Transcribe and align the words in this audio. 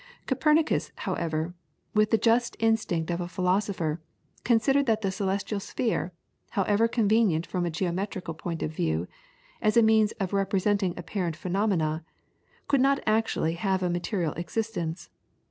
Copernicus, 0.25 0.91
however, 0.95 1.53
with 1.93 2.09
the 2.09 2.17
just 2.17 2.55
instinct 2.57 3.11
of 3.11 3.21
a 3.21 3.27
philosopher, 3.27 4.01
considered 4.43 4.87
that 4.87 5.01
the 5.01 5.11
celestial 5.11 5.59
sphere, 5.59 6.11
however 6.49 6.87
convenient 6.87 7.45
from 7.45 7.67
a 7.67 7.69
geometrical 7.69 8.33
point 8.33 8.63
of 8.63 8.71
view, 8.73 9.07
as 9.61 9.77
a 9.77 9.83
means 9.83 10.11
of 10.13 10.33
representing 10.33 10.95
apparent 10.97 11.35
phenomena, 11.35 12.03
could 12.67 12.81
not 12.81 12.99
actually 13.05 13.53
have 13.53 13.83
a 13.83 13.91
material 13.91 14.33
existence. 14.37 15.11